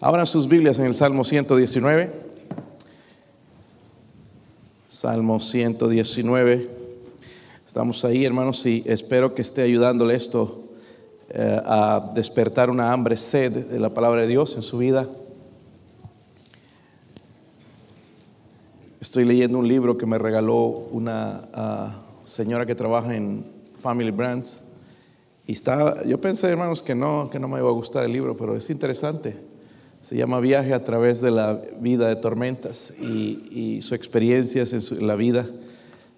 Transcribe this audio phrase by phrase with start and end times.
[0.00, 2.10] Abran sus Biblias en el Salmo 119.
[4.88, 6.70] Salmo 119.
[7.66, 10.64] Estamos ahí, hermanos, y espero que esté ayudándole esto
[11.30, 15.08] eh, a despertar una hambre, sed de la palabra de Dios en su vida.
[19.00, 23.46] Estoy leyendo un libro que me regaló una ah, señora que trabaja en
[23.80, 24.60] Family Brands.
[25.46, 28.36] Y está, yo pensé, hermanos, que no, que no me iba a gustar el libro,
[28.36, 29.45] pero es interesante.
[30.00, 35.06] Se llama Viaje a través de la vida de tormentas y, y su experiencia en,
[35.06, 35.46] la vida.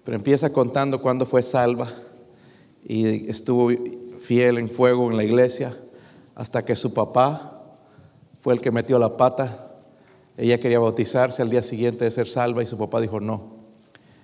[0.03, 1.89] Pero empieza contando cuándo fue salva
[2.85, 3.69] y estuvo
[4.21, 5.75] fiel en fuego en la iglesia
[6.35, 7.63] hasta que su papá
[8.41, 9.71] fue el que metió la pata.
[10.37, 13.59] Ella quería bautizarse al día siguiente de ser salva y su papá dijo no.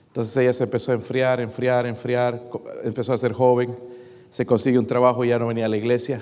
[0.07, 2.41] Entonces ella se empezó a enfriar, enfriar, enfriar,
[2.83, 3.75] empezó a ser joven
[4.35, 6.21] se consigue un trabajo y ya no venía a la iglesia,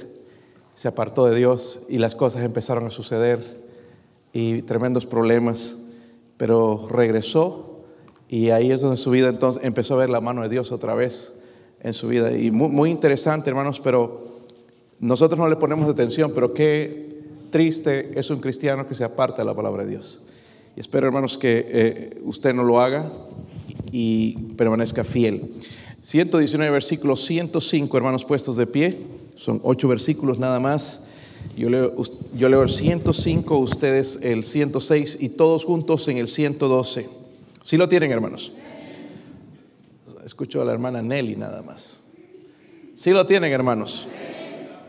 [0.76, 3.64] se apartó de Dios y las cosas empezaron a suceder
[4.34, 5.84] y tremendos problemas,
[6.38, 7.74] pero regresó
[8.28, 10.96] y ahí es donde su vida entonces empezó a ver la mano de Dios otra
[10.96, 11.40] vez
[11.82, 12.36] en su vida.
[12.36, 14.48] Y muy, interesante, hermanos, pero
[15.00, 19.46] nosotros no le ponemos atención, pero qué triste es un cristiano que se aparta de
[19.46, 20.26] la palabra de Dios.
[20.76, 23.12] Y espero, hermanos, que eh, usted no lo haga
[23.92, 25.52] y permanezca fiel.
[26.02, 28.98] 119 versículos, 105 hermanos puestos de pie,
[29.36, 31.08] son ocho versículos nada más.
[31.58, 31.94] Yo leo,
[32.36, 37.08] yo leo el 105, ustedes el 106 y todos juntos en el 112.
[37.64, 38.54] ¿Sí lo tienen hermanos?
[40.26, 42.04] Escucho a la hermana Nelly nada más.
[42.96, 44.08] ¿Sí lo tienen hermanos?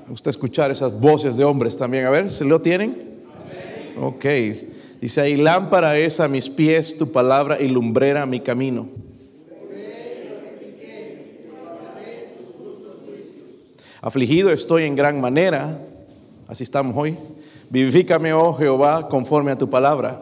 [0.04, 2.04] Me gusta escuchar esas voces de hombres también.
[2.04, 3.22] A ver, ¿se lo tienen?
[4.00, 4.24] Ok.
[5.00, 8.88] Dice ahí, lámpara es a mis pies tu palabra y lumbrera mi camino.
[14.05, 15.78] Afligido estoy en gran manera,
[16.47, 17.16] así estamos hoy.
[17.70, 20.20] Vivifícame, oh Jehová, conforme a tu palabra.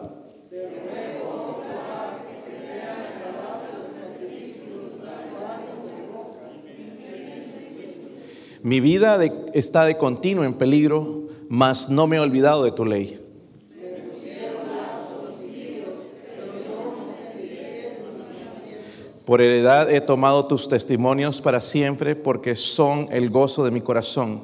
[8.61, 9.19] Mi vida
[9.53, 13.22] está de continuo en peligro, mas no me he olvidado de tu ley.
[19.25, 24.43] Por heredad he tomado tus testimonios para siempre porque son el gozo de mi corazón.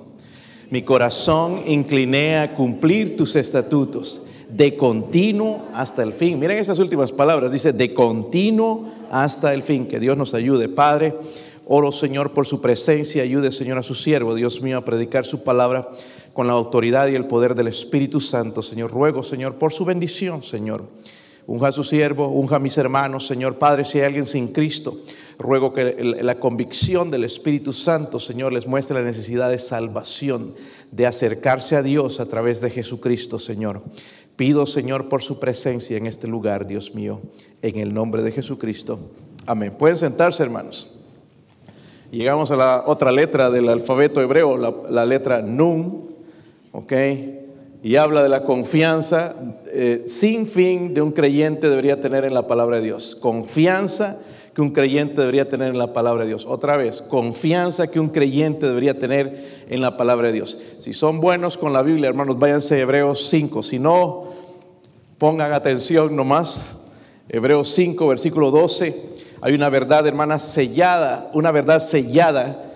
[0.69, 6.39] Mi corazón incliné a cumplir tus estatutos de continuo hasta el fin.
[6.39, 9.85] Miren esas últimas palabras, dice de continuo hasta el fin.
[9.85, 11.16] Que Dios nos ayude, Padre.
[11.66, 13.22] Oro, Señor, por su presencia.
[13.22, 15.89] Ayude, Señor, a su siervo, Dios mío, a predicar su palabra
[16.34, 18.63] con la autoridad y el poder del Espíritu Santo.
[18.63, 20.85] Señor, ruego, Señor, por su bendición, Señor.
[21.47, 24.97] Unja a su siervo, unja a mis hermanos, Señor Padre, si hay alguien sin Cristo,
[25.39, 30.53] ruego que la convicción del Espíritu Santo, Señor, les muestre la necesidad de salvación,
[30.91, 33.81] de acercarse a Dios a través de Jesucristo, Señor.
[34.35, 37.22] Pido, Señor, por su presencia en este lugar, Dios mío,
[37.61, 39.00] en el nombre de Jesucristo.
[39.45, 39.73] Amén.
[39.77, 40.95] Pueden sentarse, hermanos.
[42.11, 46.16] Llegamos a la otra letra del alfabeto hebreo, la, la letra Nun,
[46.71, 46.94] ¿ok?
[47.81, 49.35] Y habla de la confianza
[49.73, 53.16] eh, sin fin de un creyente debería tener en la palabra de Dios.
[53.16, 54.19] Confianza
[54.53, 56.45] que un creyente debería tener en la palabra de Dios.
[56.45, 60.57] Otra vez, confianza que un creyente debería tener en la palabra de Dios.
[60.79, 63.63] Si son buenos con la Biblia, hermanos, váyanse a Hebreos 5.
[63.63, 64.34] Si no,
[65.18, 66.75] pongan atención nomás.
[67.29, 69.09] Hebreos 5, versículo 12.
[69.41, 72.69] Hay una verdad, hermana, sellada, una verdad sellada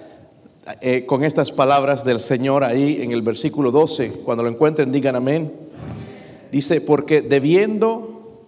[0.79, 4.11] eh, con estas palabras del Señor ahí en el versículo 12.
[4.23, 5.51] Cuando lo encuentren, digan amén.
[6.51, 8.45] Dice, porque debiendo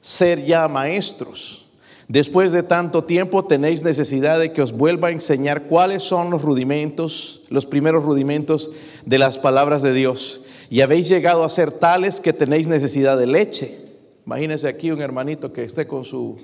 [0.00, 1.68] ser ya maestros,
[2.08, 6.40] después de tanto tiempo tenéis necesidad de que os vuelva a enseñar cuáles son los
[6.40, 8.70] rudimentos, los primeros rudimentos
[9.04, 10.40] de las palabras de Dios.
[10.70, 13.78] Y habéis llegado a ser tales que tenéis necesidad de leche.
[14.24, 16.38] Imagínense aquí un hermanito que esté con su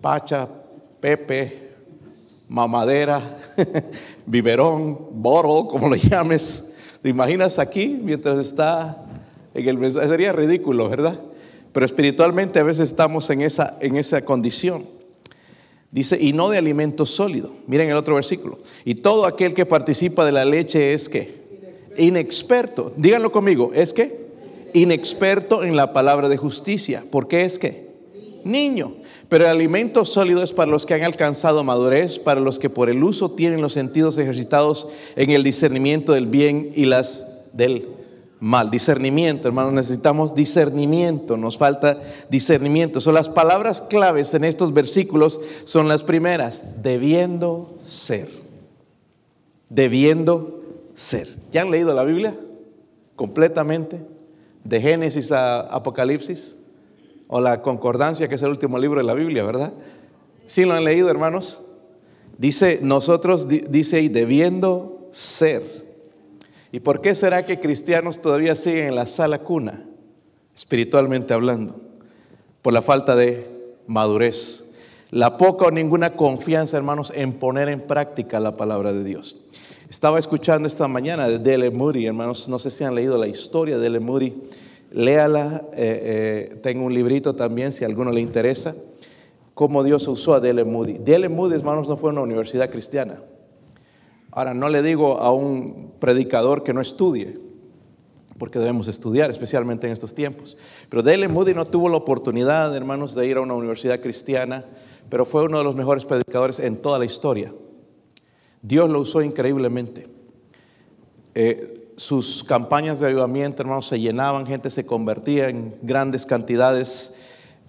[0.00, 0.46] pacha,
[1.00, 1.71] pepe,
[2.52, 3.38] mamadera,
[4.26, 6.74] biberón, bottle, como lo llames.
[7.00, 9.04] ¿Te imaginas aquí mientras está
[9.54, 10.06] en el mensaje?
[10.06, 11.18] Sería ridículo, ¿verdad?
[11.72, 14.84] Pero espiritualmente a veces estamos en esa, en esa condición.
[15.90, 17.52] Dice, y no de alimento sólido.
[17.66, 18.58] Miren el otro versículo.
[18.84, 21.42] Y todo aquel que participa de la leche es que
[21.96, 22.92] inexperto.
[22.96, 24.26] Díganlo conmigo, es que
[24.74, 27.02] inexperto en la palabra de justicia.
[27.10, 27.91] ¿Por qué es que?
[28.44, 28.94] Niño.
[29.28, 32.90] Pero el alimento sólido es para los que han alcanzado madurez, para los que por
[32.90, 37.88] el uso tienen los sentidos ejercitados en el discernimiento del bien y las del
[38.40, 38.70] mal.
[38.70, 43.00] Discernimiento, hermanos, necesitamos discernimiento, nos falta discernimiento.
[43.00, 48.28] Son las palabras claves en estos versículos, son las primeras, debiendo ser.
[49.70, 50.60] Debiendo
[50.94, 51.28] ser.
[51.52, 52.36] ¿Ya han leído la Biblia?
[53.16, 54.00] Completamente.
[54.64, 56.56] de Génesis a Apocalipsis,
[57.34, 59.72] o la Concordancia, que es el último libro de la Biblia, ¿verdad?
[60.44, 61.62] ¿Sí lo han leído, hermanos?
[62.36, 65.62] Dice, nosotros, dice, y debiendo ser.
[66.72, 69.86] ¿Y por qué será que cristianos todavía siguen en la sala cuna,
[70.54, 71.80] espiritualmente hablando?
[72.60, 73.46] Por la falta de
[73.86, 74.70] madurez.
[75.10, 79.42] La poca o ninguna confianza, hermanos, en poner en práctica la palabra de Dios.
[79.88, 83.76] Estaba escuchando esta mañana de Dele Moody, hermanos, no sé si han leído la historia
[83.76, 84.34] de Dele Moody.
[84.92, 88.76] Léala, eh, eh, tengo un librito también si a alguno le interesa,
[89.54, 90.98] cómo Dios usó a Dele Moody.
[90.98, 93.22] Dele Moody, hermanos, no fue una universidad cristiana.
[94.30, 97.38] Ahora, no le digo a un predicador que no estudie,
[98.38, 100.56] porque debemos estudiar, especialmente en estos tiempos.
[100.88, 104.64] Pero Dele Moody no tuvo la oportunidad, hermanos, de ir a una universidad cristiana,
[105.08, 107.52] pero fue uno de los mejores predicadores en toda la historia.
[108.60, 110.08] Dios lo usó increíblemente.
[111.34, 117.16] Eh, sus campañas de avivamiento, hermanos, se llenaban, gente se convertía en grandes cantidades.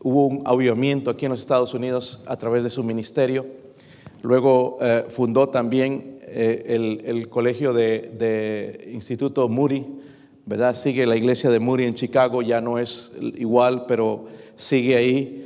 [0.02, 3.46] Hubo un avivamiento aquí en los Estados Unidos a través de su ministerio.
[4.22, 9.86] Luego eh, fundó también eh, el, colegio de, Instituto Moody,
[10.46, 10.76] ¿verdad?
[10.76, 14.26] Sigue la iglesia de Moody en Chicago, ya no es igual, pero
[14.56, 15.40] sigue ahí.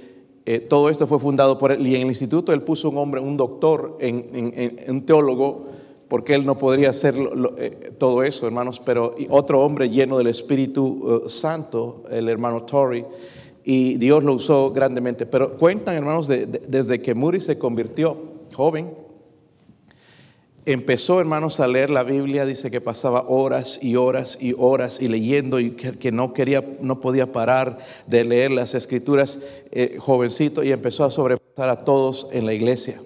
[0.46, 3.20] Eh, todo esto fue fundado por él y en el instituto él puso un hombre,
[3.20, 5.68] un doctor, un teólogo
[6.08, 7.16] porque él no podría hacer
[7.58, 13.06] eh, todo eso, hermanos, pero otro hombre lleno del Espíritu eh, Santo, el hermano Tory,
[13.64, 15.26] y Dios lo usó grandemente.
[15.26, 18.18] Pero cuentan, hermanos, desde que Muri se convirtió
[18.56, 18.94] joven,
[20.66, 25.10] empezó, hermanos, a leer la Biblia, dice que pasaba horas y horas y horas y
[25.10, 29.40] leyendo y que, no quería, no podía parar de leer las escrituras,
[29.72, 33.02] eh, jovencito, y empezó a sobrepasar a todos en la iglesia.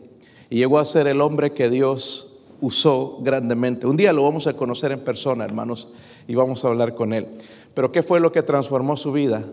[0.52, 2.31] Y llegó a ser el hombre que Dios
[2.62, 3.88] usó grandemente.
[3.88, 5.90] Un día lo vamos a conocer en persona, hermanos,
[6.28, 7.28] y vamos a hablar con él.
[7.74, 9.44] Pero ¿qué fue lo que transformó su vida?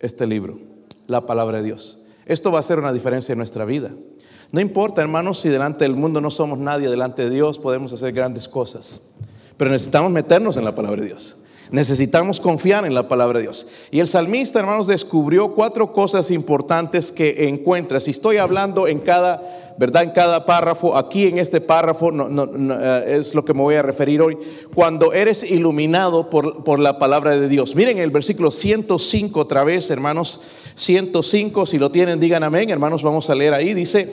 [0.00, 0.58] Este libro,
[1.06, 2.02] la palabra de Dios.
[2.24, 3.90] Esto va a hacer una diferencia en nuestra vida.
[4.52, 8.12] No importa, hermanos, si delante del mundo no somos nadie, delante de Dios podemos hacer
[8.12, 9.10] grandes cosas.
[9.56, 11.38] Pero necesitamos meternos en la palabra de Dios.
[11.70, 13.66] Necesitamos confiar en la palabra de Dios.
[13.90, 17.98] Y el salmista, hermanos, descubrió cuatro cosas importantes que encuentra.
[17.98, 20.02] Si estoy hablando en cada ¿verdad?
[20.02, 24.20] En cada párrafo, aquí en este párrafo eh, es lo que me voy a referir
[24.20, 24.38] hoy,
[24.74, 27.74] cuando eres iluminado por, por, la palabra de Dios.
[27.74, 30.40] Miren el versículo 105 otra vez, hermanos,
[30.74, 34.10] 105, si lo tienen, digan amén, hermanos, vamos a leer ahí, dice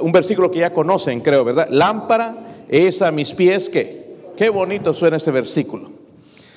[0.00, 1.68] un versículo que ya conocen, creo, ¿verdad?
[1.70, 4.04] Lámpara es a mis pies, ¿qué?
[4.36, 5.92] Qué bonito suena ese versículo.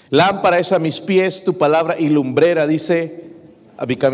[0.10, 3.26] Lámpara es a mis pies tu palabra y lumbrera, dice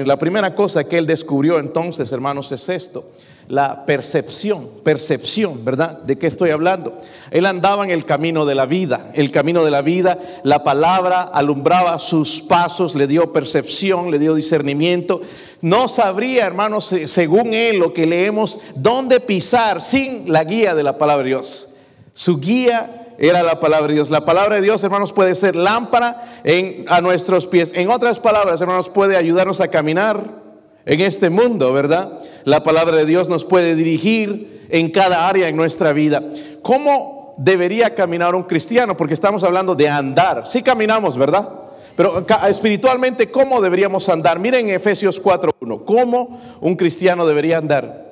[0.06, 3.06] La primera cosa que él descubrió entonces, hermanos, es esto
[3.48, 6.00] la percepción, percepción, ¿verdad?
[6.00, 7.00] ¿De qué estoy hablando?
[7.32, 11.24] Él andaba en el camino de la vida, el camino de la vida, la palabra
[11.24, 15.22] alumbraba sus pasos, le dio percepción, le dio discernimiento.
[15.62, 20.98] No sabría, hermanos, según él, lo que leemos, dónde pisar sin la guía de la
[20.98, 21.74] palabra de Dios.
[22.14, 24.10] Su guía era la palabra de Dios.
[24.10, 27.72] La palabra de Dios, hermanos, puede ser lámpara en, a nuestros pies.
[27.76, 30.43] En otras palabras, hermanos, puede ayudarnos a caminar
[30.86, 32.20] en este mundo, ¿verdad?
[32.44, 36.24] La palabra de Dios nos puede dirigir en cada área en nuestra vida.
[36.62, 38.98] ¿Cómo debería caminar un cristiano?
[38.98, 40.46] Porque estamos hablando de andar.
[40.46, 41.50] Sí caminamos, ¿verdad?
[41.96, 44.40] Pero espiritualmente, ¿cómo deberíamos andar?
[44.40, 45.86] Miren Efesios 4.1.
[45.86, 48.12] ¿Cómo un cristiano debería andar?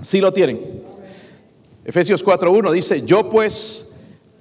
[0.00, 0.60] Sí lo tienen.
[1.84, 3.96] Efesios 4.1 dice, yo pues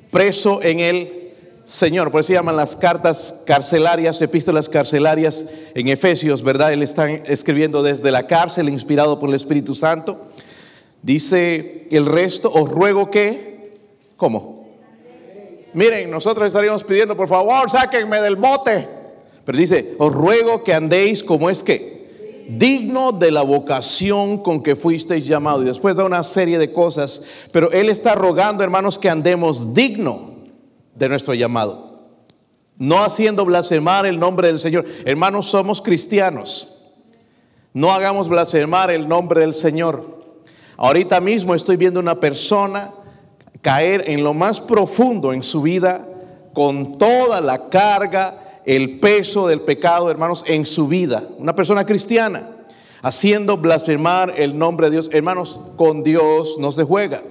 [0.09, 1.24] preso en él
[1.65, 2.11] Señor.
[2.11, 6.71] Por eso se llaman las cartas carcelarias, epístolas carcelarias en Efesios, ¿verdad?
[6.71, 10.27] Él está escribiendo desde la cárcel, inspirado por el Espíritu Santo.
[11.01, 13.73] Dice el resto, os ruego que,
[14.15, 14.65] ¿cómo?
[15.73, 18.87] Miren, nosotros estaríamos pidiendo, por favor, sáquenme del bote.
[19.43, 24.75] Pero dice, os ruego que andéis como es que, digno de la vocación con que
[24.75, 25.63] fuisteis llamados.
[25.63, 30.34] Y después da una serie de cosas, pero Él está rogando, hermanos, que andemos digno
[30.95, 31.95] de nuestro llamado.
[32.77, 34.85] No haciendo blasfemar el nombre del Señor.
[35.05, 36.71] Hermanos, somos cristianos.
[37.73, 40.15] No hagamos blasfemar el nombre del Señor.
[40.77, 42.91] Ahorita mismo estoy viendo una persona
[43.61, 46.07] caer en lo más profundo en su vida
[46.53, 51.27] con toda la carga, el peso del pecado, hermanos, en su vida.
[51.37, 52.49] Una persona cristiana
[53.01, 55.09] haciendo blasfemar el nombre de Dios.
[55.13, 57.21] Hermanos, con Dios no se juega.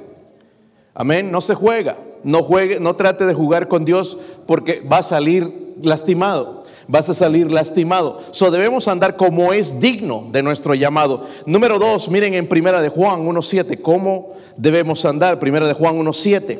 [0.95, 5.03] Amén, no se juega no juegue, no trate de jugar con Dios porque va a
[5.03, 6.65] salir lastimado.
[6.89, 8.21] Vas a salir lastimado.
[8.31, 11.27] So debemos andar como es digno de nuestro llamado.
[11.47, 15.39] Número dos, miren en Primera de Juan 1.7, cómo debemos andar.
[15.39, 16.59] Primera de Juan 1.7.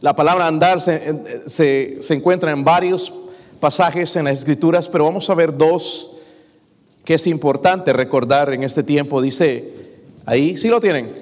[0.00, 3.12] La palabra andar se, se, se encuentra en varios
[3.60, 6.16] pasajes en las escrituras, pero vamos a ver dos
[7.04, 9.22] que es importante recordar en este tiempo.
[9.22, 9.72] Dice,
[10.26, 11.12] ahí sí lo tienen.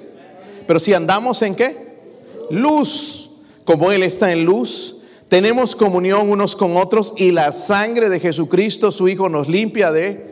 [0.67, 1.90] Pero si andamos en qué?
[2.51, 3.31] Luz,
[3.65, 8.91] como Él está en luz, tenemos comunión unos con otros y la sangre de Jesucristo,
[8.91, 10.31] su Hijo, nos limpia de...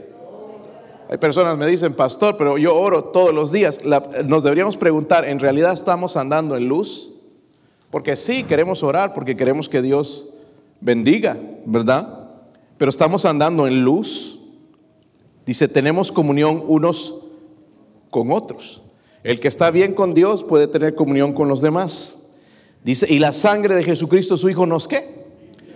[1.09, 3.81] Hay personas que me dicen, pastor, pero yo oro todos los días.
[4.25, 7.13] nos deberíamos preguntar, ¿en realidad estamos andando en luz?
[7.89, 10.29] Porque sí, queremos orar, porque queremos que Dios
[10.81, 12.29] bendiga, ¿verdad?
[12.77, 14.39] Pero estamos andando en luz.
[15.45, 17.21] Dice, tenemos comunión unos
[18.09, 18.81] con otros.
[19.29, 22.17] El que está bien con Dios puede tener comunión con los demás.
[22.83, 25.19] Dice, y la sangre de Jesucristo su Hijo nos qué?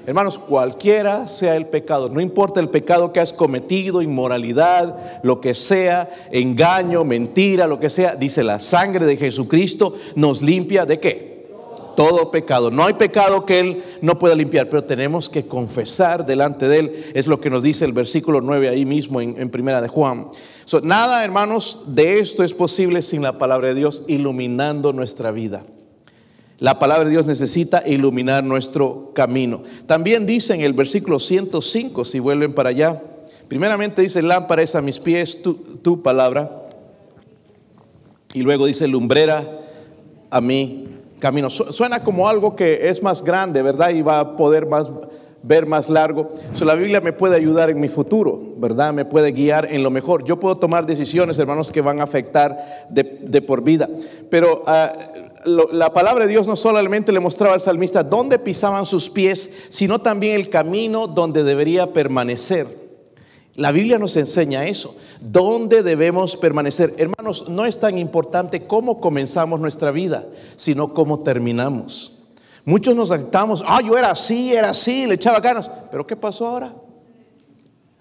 [0.07, 5.53] Hermanos, cualquiera sea el pecado, no importa el pecado que has cometido, inmoralidad, lo que
[5.53, 11.32] sea, engaño, mentira, lo que sea, dice la sangre de Jesucristo nos limpia de qué?
[11.95, 12.71] Todo pecado.
[12.71, 17.03] No hay pecado que Él no pueda limpiar, pero tenemos que confesar delante de Él.
[17.13, 20.27] Es lo que nos dice el versículo 9 ahí mismo en, Primera de Juan.
[20.83, 25.65] nada, hermanos, de esto es posible sin la palabra de Dios iluminando nuestra vida.
[26.59, 29.63] La palabra de Dios necesita iluminar nuestro camino.
[29.85, 33.01] También dice en el versículo 105, si vuelven para allá,
[33.47, 36.67] primeramente dice, lámpara es a mis pies tu, tu palabra.
[38.33, 39.59] Y luego dice, lumbrera
[40.29, 40.92] a mi
[41.23, 41.49] camino.
[41.49, 43.91] Suena como algo que es más grande, ¿verdad?
[43.91, 44.91] Y va a poder más,
[45.41, 46.33] ver más largo.
[46.59, 48.91] la Biblia me puede ayudar en mi futuro, ¿verdad?
[48.91, 50.25] Me puede guiar en lo mejor.
[50.25, 52.57] Yo puedo tomar decisiones, hermanos, que van a afectar
[52.89, 53.87] de, por vida.
[54.29, 54.91] Pero ah,
[55.45, 59.99] la palabra de Dios no solamente le mostraba al salmista dónde pisaban sus pies, sino
[59.99, 62.82] también el camino donde debería permanecer.
[63.55, 66.95] La Biblia nos enseña eso, dónde debemos permanecer.
[66.97, 72.19] Hermanos, no es tan importante cómo comenzamos nuestra vida, sino cómo terminamos.
[72.65, 76.47] Muchos nos actamos, ah, yo era así, era así, le echaba ganas, pero ¿qué pasó
[76.47, 76.73] ahora?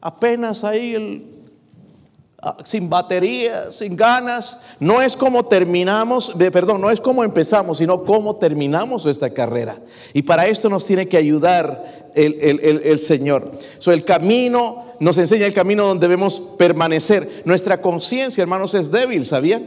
[0.00, 1.31] Apenas ahí el
[2.64, 4.60] sin batería, sin ganas.
[4.80, 9.78] No es como terminamos, perdón, no es como empezamos, sino cómo terminamos esta carrera.
[10.12, 13.52] Y para esto nos tiene que ayudar el, Señor.
[13.78, 17.42] So, el camino nos enseña el camino donde debemos permanecer.
[17.44, 19.66] Nuestra conciencia, hermanos, es débil, ¿sabían?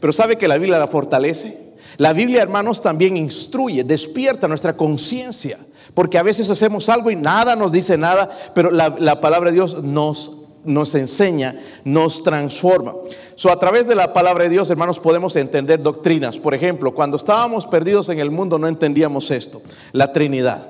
[0.00, 1.66] Pero ¿sabe que la Biblia la fortalece?
[1.96, 5.58] La Biblia, hermanos, también instruye, despierta nuestra conciencia.
[5.94, 9.54] Porque a veces hacemos algo y nada nos dice nada, pero la, la palabra de
[9.54, 12.94] Dios nos nos enseña, nos transforma.
[13.34, 16.38] So, a través de la palabra de Dios, hermanos, podemos entender doctrinas.
[16.38, 20.68] Por ejemplo, cuando estábamos perdidos en el mundo no entendíamos esto, la Trinidad.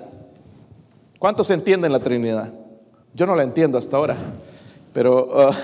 [1.19, 2.53] ¿Cuántos entienden la Trinidad?
[3.15, 4.17] Yo no la entiendo hasta ahora,
[4.93, 5.55] pero uh,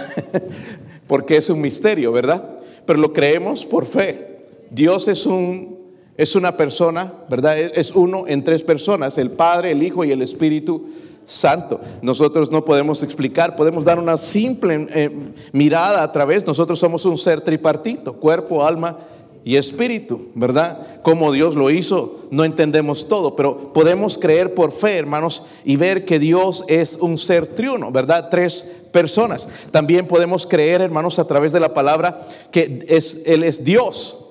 [1.07, 2.43] porque es un misterio, ¿verdad?
[2.87, 4.39] Pero lo creemos por fe.
[4.71, 5.73] Dios es un
[6.17, 7.59] es una persona, ¿verdad?
[7.59, 10.89] Es uno en tres personas, el Padre, el Hijo y el Espíritu
[11.25, 11.81] Santo.
[12.03, 15.11] Nosotros no podemos explicar, podemos dar una simple eh,
[15.53, 16.47] mirada a través.
[16.47, 18.99] Nosotros somos un ser tripartito, cuerpo, alma
[19.45, 21.01] y espíritu, ¿verdad?
[21.03, 26.05] Como Dios lo hizo, no entendemos todo, pero podemos creer por fe, hermanos, y ver
[26.05, 28.29] que Dios es un ser triuno, ¿verdad?
[28.31, 29.49] Tres personas.
[29.71, 34.27] También podemos creer, hermanos, a través de la palabra que es, Él es Dios,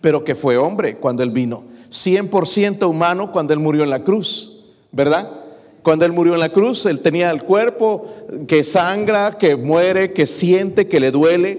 [0.00, 1.64] pero que fue hombre cuando Él vino.
[1.90, 5.39] 100% humano cuando Él murió en la cruz, ¿verdad?
[5.82, 8.06] Cuando Él murió en la cruz, Él tenía el cuerpo
[8.46, 11.58] que sangra, que muere, que siente, que le duele,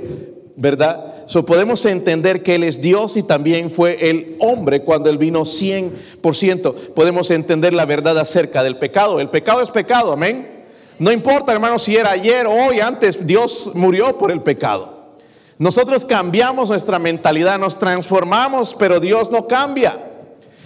[0.55, 1.23] ¿verdad?
[1.25, 5.41] So podemos entender que Él es Dios y también fue el hombre cuando Él vino
[5.41, 6.93] 100%.
[6.93, 9.19] Podemos entender la verdad acerca del pecado.
[9.19, 10.65] El pecado es pecado, amén.
[10.99, 15.15] No importa, hermano, si era ayer o hoy, antes, Dios murió por el pecado.
[15.57, 20.10] Nosotros cambiamos nuestra mentalidad, nos transformamos, pero Dios no cambia.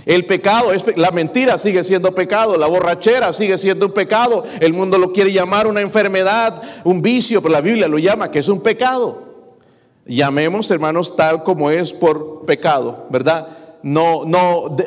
[0.06, 4.72] El pecado, es, la mentira sigue siendo pecado, la borrachera sigue siendo un pecado, el
[4.72, 8.48] mundo lo quiere llamar una enfermedad, un vicio, pero la Biblia lo llama que es
[8.48, 9.24] un pecado.
[10.06, 13.48] Llamemos, hermanos, tal como es por pecado, ¿verdad?
[13.82, 14.86] No, no eh,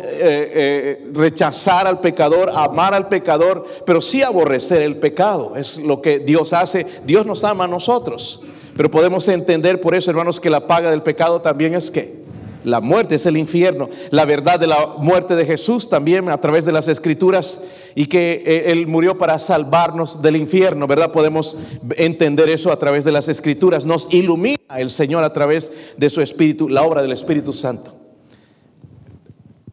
[0.54, 5.54] eh, rechazar al pecador, amar al pecador, pero sí aborrecer el pecado.
[5.56, 6.86] Es lo que Dios hace.
[7.04, 8.42] Dios nos ama a nosotros.
[8.76, 12.24] Pero podemos entender por eso, hermanos, que la paga del pecado también es que
[12.64, 13.88] la muerte es el infierno.
[14.10, 18.42] La verdad de la muerte de Jesús también a través de las escrituras y que
[18.44, 21.12] eh, Él murió para salvarnos del infierno, ¿verdad?
[21.12, 21.56] Podemos
[21.96, 23.84] entender eso a través de las escrituras.
[23.84, 27.94] Nos ilumina el Señor a través de su Espíritu, la obra del Espíritu Santo.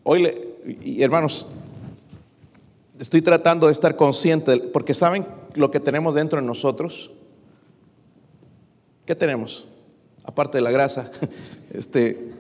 [0.03, 0.31] Hoy,
[0.99, 1.47] hermanos,
[2.99, 5.25] estoy tratando de estar consciente, porque ¿saben
[5.55, 7.11] lo que tenemos dentro de nosotros?
[9.05, 9.67] ¿Qué tenemos?
[10.23, 11.11] Aparte de la grasa,
[11.73, 12.34] este,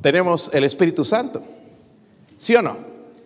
[0.00, 1.42] tenemos el Espíritu Santo.
[2.36, 2.76] ¿Sí o no?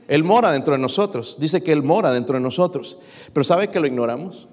[0.08, 1.36] Él mora dentro de nosotros.
[1.38, 2.98] Dice que Él mora dentro de nosotros.
[3.32, 4.48] Pero ¿sabe que lo ignoramos?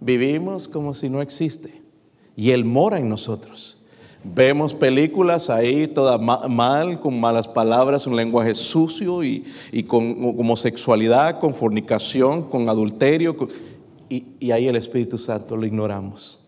[0.00, 1.82] Vivimos como si no existe.
[2.36, 3.78] Y Él mora en nosotros.
[4.24, 9.44] Vemos películas ahí todas mal, con malas palabras, un lenguaje sucio y,
[9.86, 13.36] con homosexualidad, con fornicación, con adulterio.
[14.08, 16.44] y, y ahí el Espíritu Santo lo ignoramos.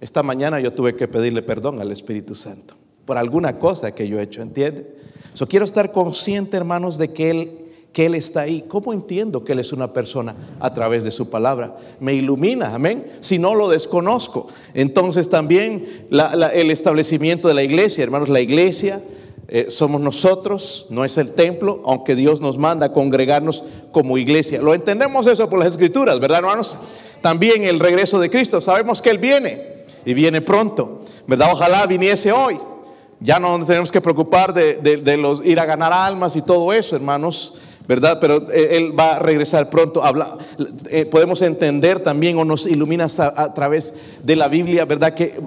[0.00, 2.81] Esta mañana yo tuve que pedirle perdón al Espíritu Santo
[3.12, 4.86] por alguna cosa que yo he hecho, ¿entiende?
[5.34, 7.50] So, quiero estar consciente, hermanos, de que Él,
[7.92, 8.64] que Él está ahí.
[8.66, 11.76] ¿Cómo entiendo que Él es una persona a través de su palabra?
[12.00, 13.06] Me ilumina, amén.
[13.20, 14.48] Si no lo desconozco.
[14.72, 16.06] Entonces también
[16.54, 19.02] el establecimiento de la iglesia, hermanos, la iglesia
[19.48, 24.62] eh, somos nosotros, no es el templo, aunque Dios nos manda a congregarnos como iglesia.
[24.62, 26.78] Lo entendemos eso por las escrituras, ¿verdad, hermanos?
[27.20, 31.02] También el regreso de Cristo, sabemos que Él viene y viene pronto.
[31.26, 31.50] ¿Verdad?
[31.52, 32.58] Ojalá viniese hoy.
[33.22, 36.96] Ya no nos tenemos que preocupar de, los ir a ganar almas y todo eso,
[36.96, 37.54] hermanos.
[37.86, 38.18] ¿verdad?
[38.20, 40.02] Pero eh, Él va a regresar pronto.
[40.04, 40.38] Habla,
[40.88, 45.14] eh, podemos entender también o nos ilumina a, través de la Biblia, ¿verdad?
[45.14, 45.40] Que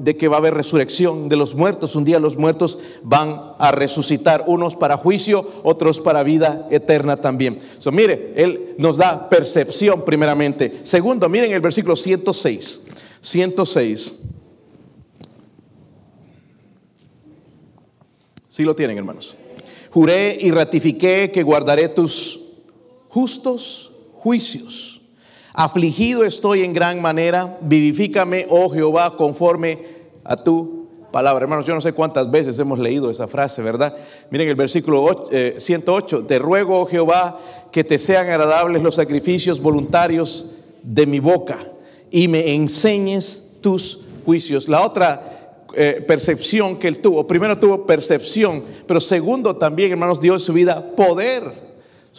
[0.00, 1.94] de que va a haber resurrección de los muertos.
[1.94, 7.58] Un día los muertos van a resucitar, unos para juicio, otros para vida eterna también.
[7.78, 10.80] So, mire, Él nos da percepción primeramente.
[10.84, 12.86] Segundo, miren el versículo 106.
[13.20, 14.14] 106.
[18.54, 19.34] Sí lo tienen, hermanos.
[19.90, 22.40] Juré y ratifiqué que guardaré tus
[23.08, 25.00] justos juicios.
[25.52, 27.58] Afligido estoy en gran manera.
[27.62, 29.80] Vivifícame, oh Jehová, conforme
[30.22, 31.42] a tu palabra.
[31.42, 33.96] Hermanos, yo no sé cuántas veces hemos leído esa frase, ¿verdad?
[34.30, 36.18] Miren el versículo 108.
[36.20, 37.40] Eh, te ruego, oh Jehová,
[37.72, 41.58] que te sean agradables los sacrificios voluntarios de mi boca
[42.08, 44.68] y me enseñes tus juicios.
[44.68, 45.33] La otra
[45.76, 50.52] eh, percepción que él tuvo, primero tuvo percepción, pero segundo también, hermanos, dio en su
[50.52, 51.64] vida poder.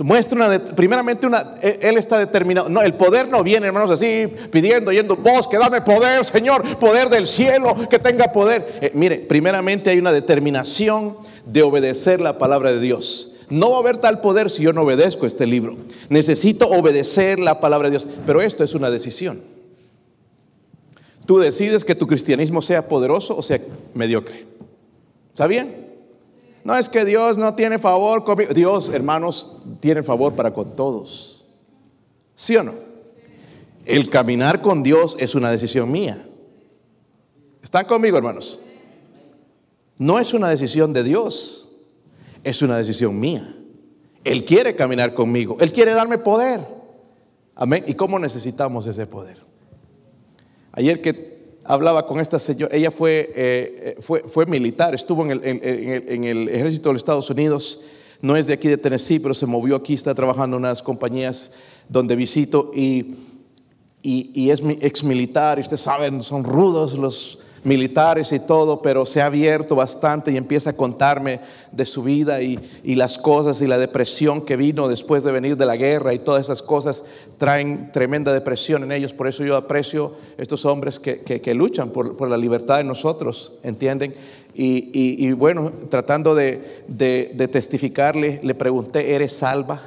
[0.04, 2.68] Muestra una, primeramente una, e, él está determinado.
[2.68, 7.10] No, el poder no viene, hermanos, así pidiendo, yendo, vos que dame poder, Señor, poder
[7.10, 8.80] del cielo, que tenga poder.
[8.82, 11.16] Eh, mire, primeramente hay una determinación
[11.46, 13.32] de obedecer la palabra de Dios.
[13.50, 15.78] No va a haber tal poder si yo no obedezco este libro.
[16.10, 19.55] Necesito obedecer la palabra de Dios, pero esto es una decisión.
[21.26, 23.60] Tú decides que tu cristianismo sea poderoso o sea
[23.94, 24.46] mediocre.
[25.30, 25.86] ¿Está bien?
[26.64, 28.54] No es que Dios no tiene favor conmigo.
[28.54, 31.46] Dios, hermanos, tiene favor para con todos.
[32.34, 32.74] ¿Sí o no?
[33.86, 36.28] El caminar con Dios es una decisión mía.
[37.62, 38.60] ¿Están conmigo, hermanos?
[39.98, 41.70] No es una decisión de Dios,
[42.44, 43.56] es una decisión mía.
[44.24, 46.62] Él quiere caminar conmigo, Él quiere darme poder.
[47.54, 47.86] Amén.
[47.88, 49.45] ¿Y cómo necesitamos ese poder?
[50.76, 55.42] Ayer que hablaba con esta señora, ella fue, eh, fue, fue, militar, estuvo en el,
[55.44, 57.86] en, el, ejército de los Estados Unidos,
[58.22, 61.54] no es de aquí de Tennessee, pero se movió aquí, está trabajando en unas compañías
[61.88, 63.16] donde visito y,
[64.04, 69.06] y, y es ex militar, y ustedes saben, son rudos los militares y todo, pero
[69.06, 71.40] se ha abierto bastante y empieza a contarme
[71.72, 72.60] de su vida y,
[72.96, 76.46] las cosas y la depresión que vino después de venir de la guerra y todas
[76.46, 77.04] esas cosas
[77.38, 79.14] traen tremenda depresión en ellos.
[79.14, 84.16] Por eso yo aprecio estos hombres que, luchan por, la libertad de nosotros, ¿entienden?
[84.54, 86.62] Y, bueno, tratando de,
[87.52, 89.82] testificarle, le pregunté, ¿eres salva?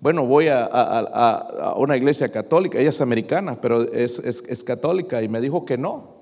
[0.00, 5.40] Bueno, voy a, una iglesia católica, ella es americana, pero es, es católica, y me
[5.40, 6.15] dijo que no,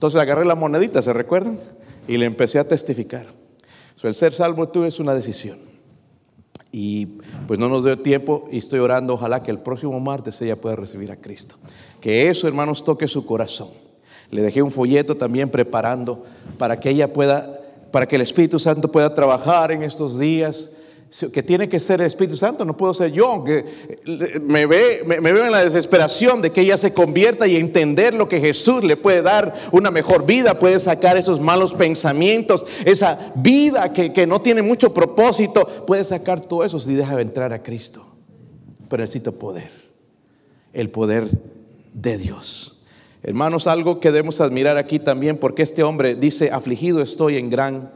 [0.00, 1.60] entonces agarré la monedita, ¿se recuerdan?
[2.08, 3.26] Y le empecé a testificar.
[4.02, 5.58] el ser salvo tú es una decisión.
[6.72, 10.58] Y pues no nos dio tiempo y estoy orando, ojalá que el próximo martes ella
[10.58, 11.56] pueda recibir a Cristo.
[12.00, 13.68] Que eso, hermanos, toque su corazón.
[14.30, 16.24] Le dejé un folleto también preparando
[16.56, 17.52] para que ella pueda,
[17.92, 20.70] para que el Espíritu Santo pueda trabajar en estos días
[21.32, 23.64] que tiene que ser el Espíritu Santo, no puedo ser yo, aunque
[24.42, 28.28] me, ve, me, veo en la desesperación de que ella se convierta y entender lo
[28.28, 33.92] que Jesús le puede dar, una mejor vida, puede sacar esos malos pensamientos, esa vida
[33.92, 37.62] que, que no tiene mucho propósito, puede sacar todo eso si deja de entrar a
[37.62, 38.06] Cristo.
[38.88, 39.70] Pero necesita poder,
[40.72, 41.26] el poder
[41.92, 42.82] de Dios.
[43.24, 47.92] Hermanos, algo que debemos admirar aquí también, porque este hombre dice, afligido estoy en gran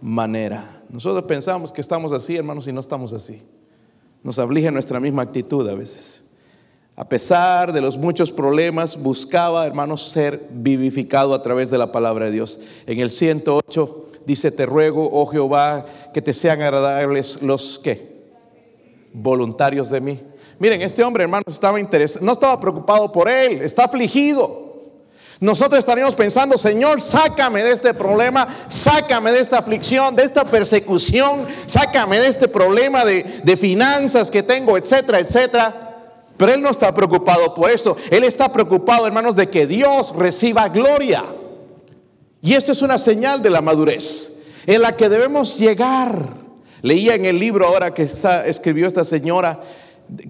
[0.00, 0.75] manera.
[0.88, 3.42] Nosotros pensamos que estamos así, hermanos, y no estamos así.
[4.22, 6.24] Nos aflige nuestra misma actitud a veces.
[6.96, 12.26] A pesar de los muchos problemas, buscaba, hermanos, ser vivificado a través de la palabra
[12.26, 12.60] de Dios.
[12.86, 18.16] En el 108 dice, te ruego, oh Jehová, que te sean agradables los que
[19.12, 20.20] voluntarios de mí.
[20.58, 24.65] Miren, este hombre, hermanos, estaba interesado, no estaba preocupado por él, está afligido.
[25.38, 31.46] Nosotros estaríamos pensando, Señor, sácame de este problema, sácame de esta aflicción, de esta persecución,
[31.66, 35.82] sácame de este problema de, de finanzas que tengo, etcétera, etcétera.
[36.36, 37.96] Pero Él no está preocupado por eso.
[38.10, 41.24] Él está preocupado, hermanos, de que Dios reciba gloria.
[42.40, 46.46] Y esto es una señal de la madurez en la que debemos llegar.
[46.82, 49.60] Leía en el libro ahora que está, escribió esta señora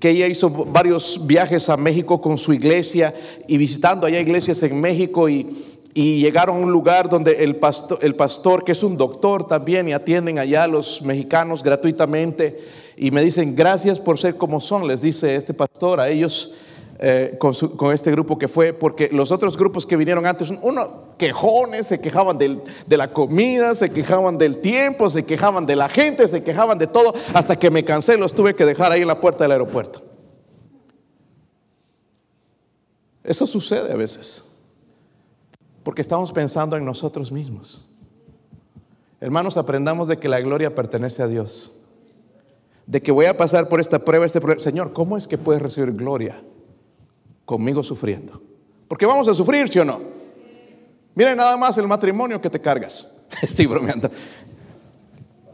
[0.00, 3.14] que ella hizo varios viajes a México con su iglesia
[3.46, 5.46] y visitando allá iglesias en México y,
[5.94, 9.94] llegaron a un lugar donde el pastor, el pastor, que es un doctor también y
[9.94, 12.60] atienden allá a los mexicanos gratuitamente
[12.98, 16.54] y me dicen gracias por ser como son, les dice este pastor a ellos
[16.98, 21.86] eh, con, este grupo que fue, porque los otros grupos que vinieron antes, uno quejones,
[21.86, 26.42] se quejaban de la comida, se quejaban del tiempo, se quejaban de la gente, se
[26.42, 29.44] quejaban de todo, hasta que me cansé, los tuve que dejar ahí en la puerta
[29.44, 30.02] del aeropuerto.
[33.22, 34.44] Eso sucede a veces,
[35.82, 37.90] porque estamos pensando en nosotros mismos.
[39.20, 41.76] Hermanos, aprendamos de que la gloria pertenece a Dios.
[42.86, 44.40] De que voy a pasar por esta prueba, este.
[44.60, 46.40] Señor, ¿cómo es que puedes recibir gloria?
[47.46, 48.42] Conmigo sufriendo.
[48.86, 50.00] Porque vamos a sufrir, ¿sí o no?
[51.14, 53.14] Miren nada más el matrimonio que te cargas.
[53.42, 54.10] Estoy bromeando.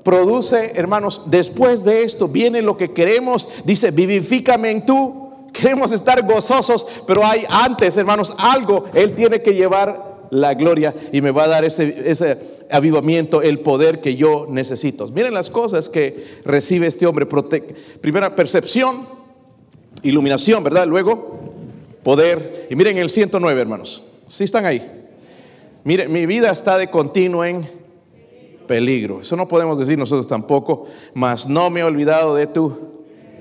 [0.03, 3.49] Produce, hermanos, después de esto viene lo que queremos.
[3.65, 5.23] Dice, vivifícame en tú.
[5.53, 8.87] Queremos estar gozosos, pero hay antes, hermanos, algo.
[8.95, 12.39] Él tiene que llevar la gloria y me va a dar ese, ese
[12.71, 15.07] avivamiento, el poder que yo necesito.
[15.09, 17.27] Miren las cosas que recibe este hombre.
[18.01, 19.07] Primera percepción,
[20.03, 20.87] iluminación, ¿verdad?
[20.87, 21.52] Luego
[22.03, 22.69] poder.
[22.71, 24.03] Y miren el 109, hermanos.
[24.29, 24.83] Si están ahí.
[25.85, 27.69] Miren, mi vida está de continuo en
[28.67, 29.21] peligro.
[29.21, 30.87] Eso no podemos decir nosotros tampoco.
[31.15, 32.93] Mas no me he olvidado de tú.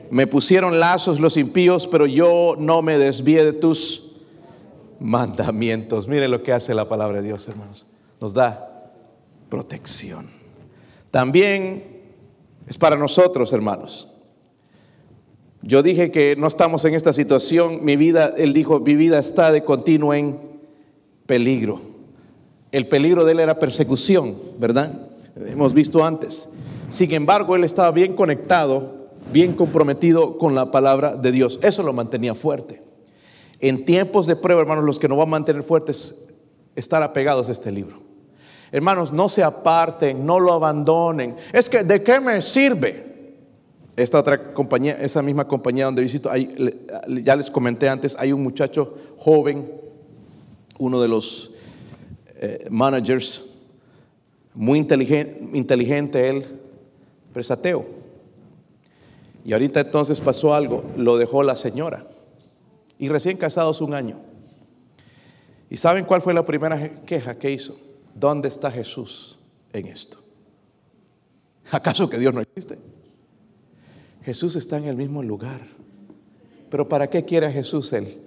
[0.10, 4.18] Me pusieron lazos los impíos, pero yo no me desvié de tus
[5.00, 6.08] mandamientos.
[6.08, 7.88] Miren lo que hace la palabra de Dios, hermanos.
[8.20, 8.92] Nos da
[9.50, 10.30] protección.
[11.12, 12.02] También
[12.68, 14.11] es para nosotros, hermanos.
[15.64, 19.52] Yo dije que no estamos en esta situación, mi vida, él dijo, mi vida está
[19.52, 20.40] de continuo en
[21.28, 21.82] peligro.
[22.72, 25.08] El peligro de él era persecución, ¿verdad?
[25.36, 26.50] Hemos visto antes.
[26.90, 31.60] Sin embargo, él estaba bien conectado, bien comprometido con la palabra de Dios.
[31.62, 32.82] Eso lo mantenía fuerte.
[33.60, 36.26] En tiempos de prueba, hermanos, los que nos van a mantener fuertes,
[36.76, 38.02] estar apegados a este libro.
[38.72, 41.36] Hermanos, no se aparten, no lo abandonen.
[41.54, 43.11] Es que, ¿de qué me sirve?
[43.96, 48.98] Esta otra compañía, esa misma compañía donde visito, ya les comenté antes, hay un muchacho
[49.18, 49.70] joven,
[50.80, 51.52] uno de los
[52.40, 53.50] eh, managers,
[54.54, 56.46] muy inteligente, inteligente él,
[57.32, 57.86] pero es ateo.
[59.44, 62.06] Y ahorita entonces pasó algo, lo dejó la señora.
[62.98, 64.20] Y recién casados un año.
[65.70, 67.78] ¿Y saben cuál fue la primera queja que hizo?
[68.14, 69.40] ¿Dónde está Jesús
[69.74, 70.20] en esto?
[71.72, 72.78] ¿Acaso que Dios no existe?
[74.24, 75.62] Jesús está en el mismo lugar.
[76.70, 78.18] Pero ¿para qué quiere a Jesús él?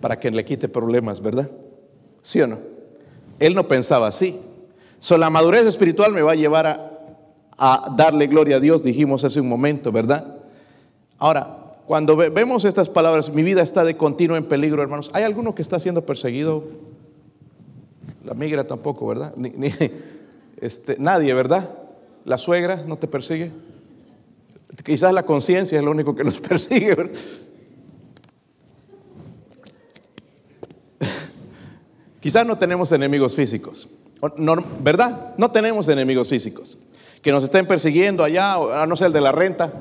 [0.00, 1.50] Para que le quite problemas, ¿verdad?
[2.22, 2.58] ¿Sí o no?
[3.38, 4.38] Él no pensaba así.
[4.98, 6.66] So, la madurez espiritual me va a llevar
[7.56, 10.36] a, darle gloria a Dios, dijimos hace un momento, ¿verdad?
[11.18, 15.10] Ahora, cuando vemos estas palabras, mi vida está de continuo en peligro, hermanos.
[15.12, 16.64] ¿Hay alguno que está siendo perseguido?
[18.24, 19.34] La migra tampoco, ¿verdad?
[20.60, 21.70] Este, nadie, ¿verdad?
[22.24, 23.52] La suegra no te persigue.
[24.84, 26.96] Quizás la conciencia es lo único que nos persigue.
[32.20, 33.88] Quizás no tenemos enemigos físicos,
[34.80, 35.34] ¿verdad?
[35.38, 36.78] No tenemos enemigos físicos
[37.22, 39.72] que nos estén persiguiendo allá, a no ser el de la renta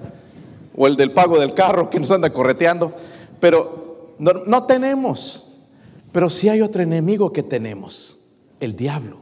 [0.76, 2.94] o el del pago del carro que nos anda correteando,
[3.40, 5.44] pero no, no tenemos.
[6.12, 8.20] Pero sí hay otro enemigo que tenemos,
[8.60, 9.22] el diablo,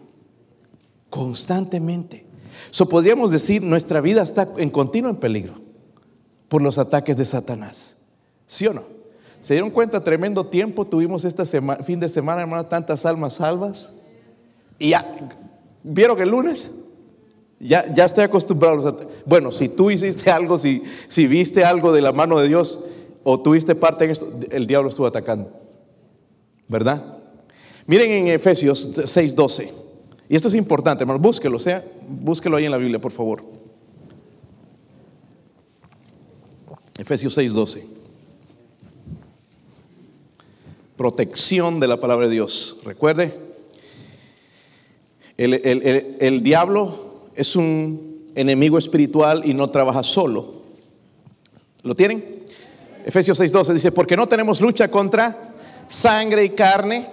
[1.09, 2.24] constantemente.
[2.71, 5.55] So podríamos decir, nuestra vida está en continuo en peligro
[6.47, 8.01] por los ataques de Satanás.
[8.45, 8.83] ¿Sí o no?
[9.41, 10.03] ¿Se dieron cuenta?
[10.03, 11.43] Tremendo tiempo tuvimos este
[11.83, 13.93] fin de semana, hermano, tantas almas salvas.
[14.79, 15.29] Y ya,
[15.83, 16.71] ¿vieron que el lunes?
[17.59, 18.97] Ya, ya estoy acostumbrado.
[19.25, 22.85] Bueno, si tú hiciste algo, si, si viste algo de la mano de Dios
[23.23, 25.51] o tuviste parte en esto, el diablo estuvo atacando.
[26.67, 27.19] ¿Verdad?
[27.87, 29.84] Miren en Efesios 6:12.
[30.27, 33.43] Y esto es importante, hermano, búsquelo, sea, búsquelo ahí en la Biblia, por favor.
[36.97, 37.85] Efesios 6:12.
[40.97, 42.77] Protección de la palabra de Dios.
[42.85, 43.37] Recuerde,
[45.37, 45.53] el,
[46.19, 50.61] el diablo es un enemigo espiritual y no trabaja solo.
[51.83, 52.45] ¿Lo tienen?
[53.05, 55.53] Efesios 6:12 dice, porque no tenemos lucha contra
[55.87, 57.07] sangre y carne,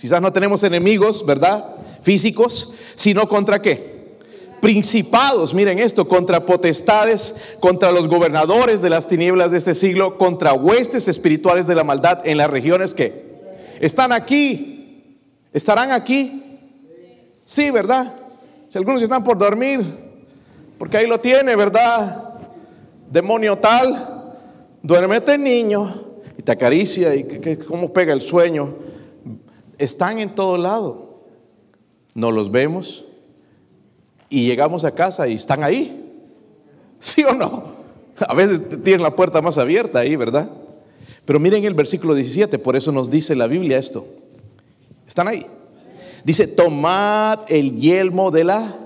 [0.00, 1.74] Quizás no tenemos enemigos, ¿verdad?
[2.02, 3.98] Físicos, sino contra qué?
[4.60, 10.52] Principados, miren esto, contra potestades, contra los gobernadores de las tinieblas de este siglo, contra
[10.52, 13.28] huestes espirituales de la maldad en las regiones que
[13.80, 15.16] están aquí,
[15.52, 16.42] estarán aquí.
[17.44, 18.12] Sí, ¿verdad?
[18.68, 19.80] Si algunos están por dormir,
[20.76, 22.34] porque ahí lo tiene, ¿verdad?
[23.10, 24.34] Demonio tal,
[24.82, 26.04] duérmete niño,
[26.36, 28.74] y te acaricia y que, cómo pega el sueño.
[29.76, 31.07] Están en todo lado.
[32.18, 33.04] No los vemos
[34.28, 36.04] y llegamos a casa y están ahí.
[36.98, 37.78] ¿Sí o no?
[38.18, 40.50] A veces tienen la puerta más abierta ahí, ¿verdad?
[41.24, 44.04] Pero miren el versículo 17, por eso nos dice la Biblia esto.
[45.06, 45.46] Están ahí.
[46.24, 48.76] Dice, tomad el yelmo de la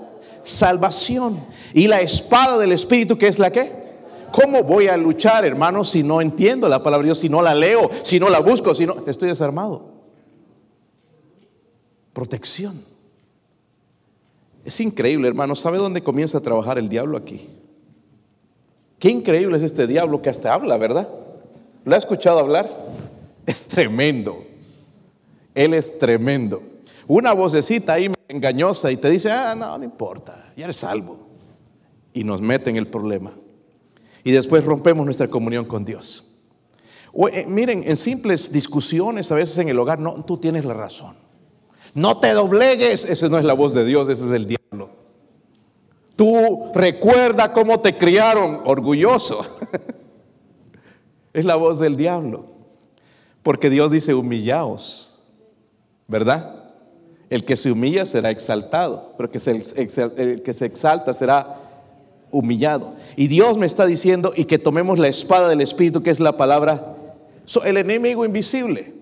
[0.43, 1.39] salvación
[1.73, 3.81] y la espada del Espíritu, que es la que
[4.31, 7.55] ¿Cómo voy a luchar, hermano, si no entiendo la palabra de Dios, si no la
[7.55, 9.89] leo, si no la busco, si no estoy desarmado?
[12.13, 12.92] Protección.
[14.63, 15.55] Es increíble, hermano.
[15.55, 17.49] ¿Sabe dónde comienza a trabajar el diablo aquí?
[18.99, 21.09] Qué increíble es este diablo que hasta habla, ¿verdad?
[21.83, 22.69] ¿Lo ha escuchado hablar?
[23.45, 24.45] Es tremendo.
[25.53, 26.63] Él es tremendo.
[27.07, 31.19] Una vocecita ahí engañosa y te dice, ah, no, no importa, ya eres salvo.
[32.13, 33.33] Y nos mete en el problema
[34.23, 36.29] y después rompemos nuestra comunión con Dios.
[37.31, 41.15] Eh, miren, en simples discusiones a veces en el hogar, no, tú tienes la razón.
[41.93, 44.89] No te doblegues, esa no es la voz de Dios, ese es el diablo.
[46.15, 49.45] Tú recuerda cómo te criaron, orgulloso.
[51.33, 52.45] es la voz del diablo.
[53.41, 55.21] Porque Dios dice, humillaos,
[56.07, 56.71] ¿verdad?
[57.29, 61.59] El que se humilla será exaltado, pero el que se exalta será
[62.31, 62.93] humillado.
[63.15, 66.37] Y Dios me está diciendo y que tomemos la espada del Espíritu, que es la
[66.37, 66.95] palabra,
[67.65, 68.93] el enemigo invisible,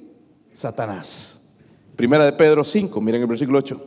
[0.51, 1.40] Satanás.
[1.95, 3.85] Primera de Pedro 5, miren el versículo 8.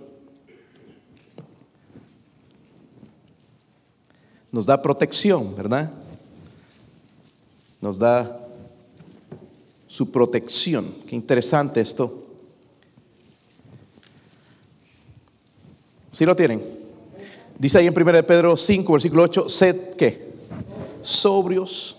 [4.53, 5.93] Nos da protección, ¿verdad?
[7.81, 8.41] Nos da
[9.89, 10.95] su protección.
[11.09, 12.25] Qué interesante esto.
[16.13, 16.63] ¿Sí lo tienen?
[17.59, 20.33] Dice ahí en 1 Pedro 5, versículo 8, sed qué?
[21.03, 21.97] Sobrios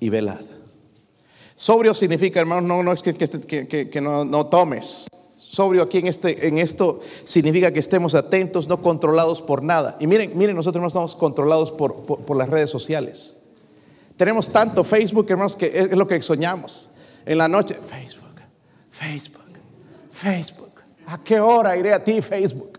[0.00, 0.47] y velad.
[1.58, 5.08] Sobrio significa, hermano, no, es que, que, no, tomes.
[5.36, 9.96] Sobrio aquí en, este, en esto significa que estemos atentos, no controlados por nada.
[9.98, 13.36] Y miren, miren, nosotros no estamos controlados por, por, las redes sociales.
[14.16, 16.92] Tenemos tanto Facebook, hermanos, que es, es lo que soñamos.
[17.26, 18.40] En la noche, Facebook,
[18.92, 19.58] Facebook,
[20.12, 20.80] Facebook.
[21.06, 22.78] ¿A qué hora iré a ti, Facebook?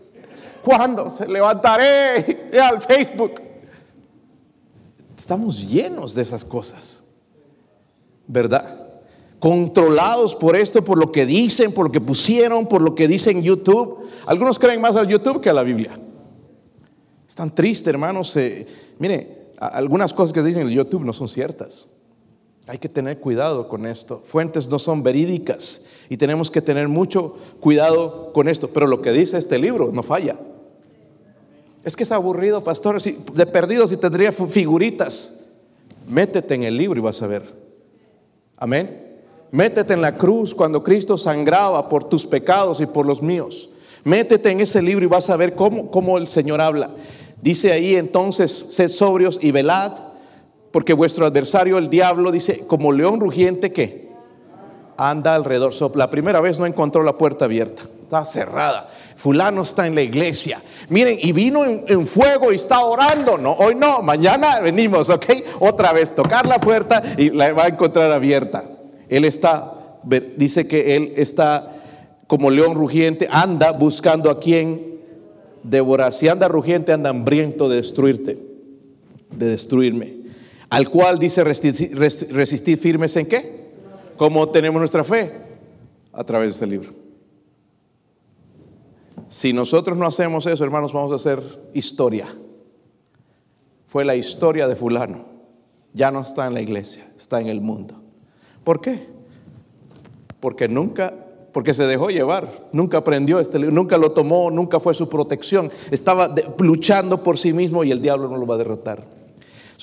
[0.62, 3.42] ¿Cuándo se levantaré al Facebook?
[5.18, 7.04] Estamos llenos de esas cosas,
[8.30, 8.76] ¿verdad?
[9.38, 13.42] Controlados por esto, por lo que dicen, por lo que pusieron, por lo que dicen
[13.42, 13.98] YouTube.
[14.26, 15.98] Algunos creen más al YouTube que a la Biblia.
[17.28, 18.38] Es tan triste, hermanos.
[18.98, 21.88] mire, algunas cosas que dicen en YouTube no son ciertas.
[22.66, 24.22] Hay que tener cuidado con esto.
[24.24, 28.70] Fuentes no son verídicas y tenemos que tener mucho cuidado con esto.
[28.72, 30.38] Pero lo que dice este libro no falla.
[31.82, 33.02] Es que es aburrido, pastor.
[33.02, 35.40] de perdido si tendría figuritas.
[36.06, 37.69] Métete en el libro y vas a ver.
[38.60, 39.08] Amén.
[39.50, 43.70] Métete en la cruz cuando Cristo sangraba por tus pecados y por los míos.
[44.04, 46.90] Métete en ese libro y vas a ver cómo, cómo el Señor habla.
[47.42, 49.92] Dice ahí entonces, sed sobrios y velad,
[50.70, 54.10] porque vuestro adversario, el diablo, dice, como león rugiente que
[55.00, 55.72] anda alrededor.
[55.96, 58.90] La primera vez no encontró la puerta abierta, está cerrada.
[59.16, 60.62] Fulano está en la iglesia.
[60.88, 63.38] Miren, y vino en, fuego y está orando.
[63.38, 65.24] No, hoy no, mañana venimos, ¿ok?
[65.60, 68.64] Otra vez tocar la puerta y la va a encontrar abierta.
[69.08, 69.98] Él está,
[70.36, 71.76] dice que él está
[72.26, 75.00] como león rugiente, anda buscando a quien
[75.62, 76.14] devorar.
[76.14, 78.38] Si anda rugiente, anda hambriento de destruirte,
[79.36, 80.16] de destruirme.
[80.70, 83.72] Al cual dice resistir, firmes en qué?
[84.16, 85.32] ¿Cómo tenemos nuestra fe?
[86.12, 86.92] A través de este libro.
[89.28, 91.42] Si nosotros no hacemos eso, hermanos, vamos a hacer
[91.74, 92.26] historia.
[93.86, 95.29] Fue la historia de fulano.
[95.92, 97.96] Ya no está en la iglesia, está en el mundo.
[98.64, 99.08] ¿Por qué?
[100.38, 101.12] Porque nunca,
[101.52, 105.70] porque se dejó llevar, nunca aprendió este nunca lo tomó, nunca fue su protección.
[105.90, 109.04] Estaba luchando por sí mismo y el diablo no lo va a derrotar.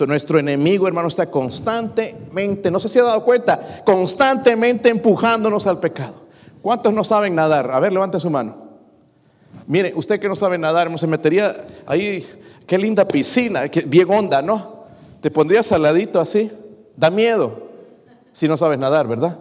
[0.07, 6.27] nuestro enemigo, hermano, está constantemente, no sé si ha dado cuenta, constantemente empujándonos al pecado.
[6.61, 7.71] ¿Cuántos no saben nadar?
[7.71, 8.67] A ver, levante su mano.
[9.67, 11.53] Mire, usted que no sabe nadar, se metería
[11.85, 12.25] ahí,
[12.65, 14.76] qué linda piscina, bien onda, ¿no?
[15.21, 16.51] Te pondría saladito así,
[16.95, 17.67] da miedo
[18.37, 19.39] si no sabes nadar, ¿verdad?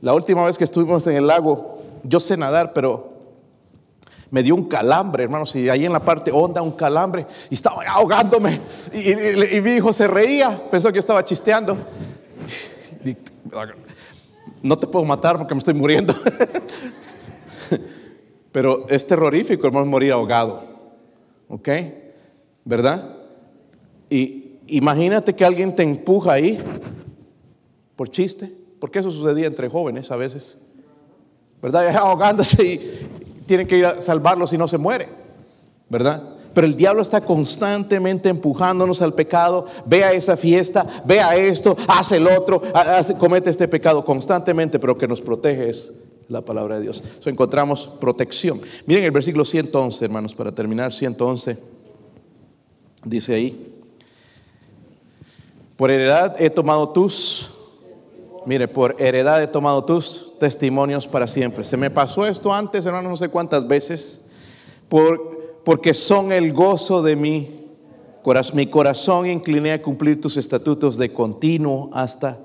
[0.00, 3.12] La última vez que estuvimos en el lago, yo sé nadar, pero
[4.30, 7.84] me dio un calambre, hermanos, y ahí en la parte honda un calambre, y estaba
[7.84, 8.60] ahogándome.
[8.92, 11.76] Y, mi hijo se reía, pensó que yo estaba chisteando.
[14.60, 16.12] No te puedo matar porque me estoy muriendo.
[18.50, 20.64] Pero es terrorífico, hermano, morir ahogado.
[21.48, 21.68] ¿Ok?
[22.64, 23.16] ¿Verdad?
[24.10, 26.58] Y imagínate que alguien te empuja ahí
[27.96, 30.62] por chiste, porque eso sucedía entre jóvenes a veces.
[31.62, 31.88] ¿Verdad?
[31.96, 33.08] Ahogándose y
[33.46, 35.08] tienen que ir a salvarlo si no se muere.
[35.88, 36.34] ¿Verdad?
[36.54, 39.66] Pero el diablo está constantemente empujándonos al pecado.
[39.86, 42.62] Ve a esa fiesta, ve a esto, hace el otro,
[43.18, 45.94] comete este pecado constantemente, pero que nos protege es
[46.28, 47.02] la palabra de Dios.
[47.18, 48.60] So, encontramos protección.
[48.86, 51.58] Miren el versículo 111, hermanos, para terminar, 111.
[53.04, 53.73] Dice ahí,
[55.76, 57.50] por heredad he tomado tus,
[58.46, 61.64] mire, por heredad he tomado tus testimonios para siempre.
[61.64, 64.26] Se me pasó esto antes, hermanos, no sé cuántas veces,
[64.88, 67.64] por, porque son el gozo de mi
[68.22, 68.56] corazón.
[68.56, 72.38] Mi corazón incliné a cumplir tus estatutos de continuo hasta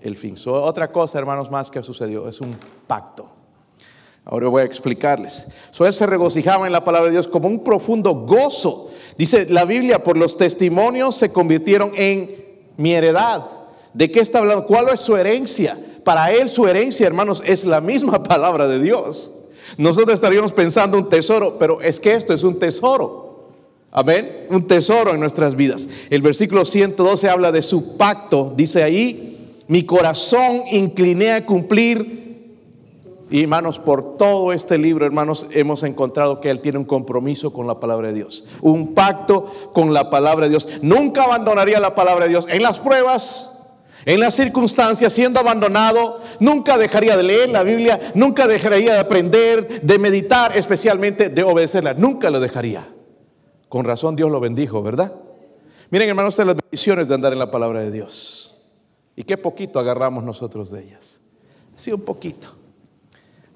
[0.00, 0.36] el fin.
[0.46, 3.28] otra cosa, hermanos, más que sucedió, es un pacto.
[4.24, 5.50] Ahora voy a explicarles.
[5.70, 8.90] So, él se regocijaba en la palabra de Dios como un profundo gozo.
[9.18, 12.49] Dice la Biblia, por los testimonios se convirtieron en
[12.80, 13.44] mi heredad.
[13.92, 14.66] ¿De qué está hablando?
[14.66, 15.78] ¿Cuál es su herencia?
[16.02, 19.32] Para él su herencia, hermanos, es la misma palabra de Dios.
[19.76, 23.48] Nosotros estaríamos pensando un tesoro, pero es que esto es un tesoro.
[23.92, 24.46] Amén.
[24.50, 25.88] Un tesoro en nuestras vidas.
[26.08, 28.52] El versículo 112 habla de su pacto.
[28.56, 32.19] Dice ahí, mi corazón incliné a cumplir.
[33.30, 37.68] Y hermanos, por todo este libro, hermanos, hemos encontrado que Él tiene un compromiso con
[37.68, 38.44] la palabra de Dios.
[38.60, 40.68] Un pacto con la palabra de Dios.
[40.82, 42.46] Nunca abandonaría la palabra de Dios.
[42.50, 43.56] En las pruebas,
[44.04, 49.80] en las circunstancias, siendo abandonado, nunca dejaría de leer la Biblia, nunca dejaría de aprender,
[49.80, 51.94] de meditar, especialmente de obedecerla.
[51.94, 52.88] Nunca lo dejaría.
[53.68, 55.12] Con razón Dios lo bendijo, ¿verdad?
[55.90, 58.60] Miren, hermanos, de las bendiciones de andar en la palabra de Dios.
[59.14, 61.20] Y qué poquito agarramos nosotros de ellas.
[61.76, 62.59] Sí, un poquito.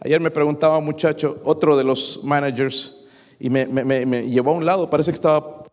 [0.00, 3.04] Ayer me preguntaba un muchacho, otro de los managers,
[3.38, 3.66] y me,
[4.28, 5.64] llevó a un lado, parece que estaba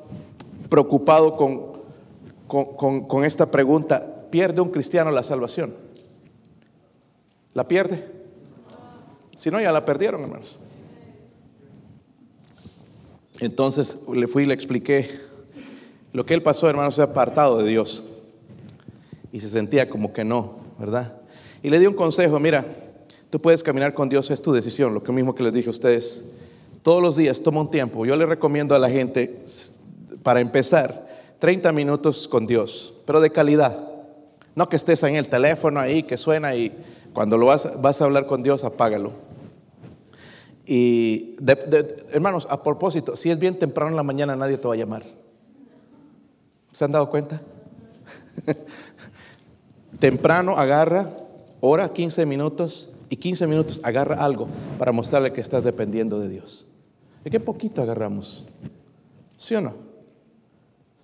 [0.70, 4.28] preocupado con, con, esta pregunta.
[4.30, 5.74] ¿Pierde un cristiano la salvación?
[7.54, 8.06] ¿La pierde?
[9.36, 10.58] Si no, ya la perdieron, hermanos.
[13.40, 15.10] Entonces le fui y le expliqué
[16.14, 18.04] lo que él pasó, hermanos, se ha apartado de Dios
[19.32, 21.14] y se sentía como que no, ¿verdad?
[21.64, 22.66] Y le di un consejo, mira,
[23.32, 26.26] tú puedes caminar con Dios, es tu decisión, lo mismo que les dije a ustedes.
[26.84, 28.06] Todos los días toma un tiempo.
[28.06, 29.40] Yo le recomiendo a la gente,
[30.22, 33.88] para empezar, 30 minutos con Dios, pero de calidad.
[34.54, 36.72] No que estés en el teléfono ahí, que suena y
[37.14, 39.14] cuando lo vas, a hablar con Dios, apágalo.
[40.66, 41.36] Y
[42.12, 45.04] hermanos, a propósito, si es bien temprano en la mañana, nadie te va a llamar.
[46.74, 47.42] ¿Se han dado cuenta?
[50.00, 51.10] Temprano agarra,
[51.62, 54.48] ora 15 minutos y 15 minutos agarra algo
[54.80, 56.66] para mostrarle que estás dependiendo de Dios.
[57.26, 58.46] ¿De qué poquito agarramos?
[59.38, 59.74] ¿Sí o no?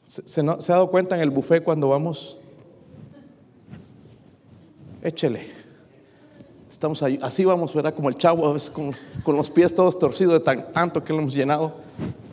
[0.05, 2.37] ¿Se, ha dado cuenta en el buffet cuando vamos?
[5.01, 5.51] Échele.
[6.71, 7.93] Estamos así vamos, ¿verdad?
[7.93, 11.73] Como el chavo, con, los pies todos torcidos de tan, tanto que lo hemos llenado.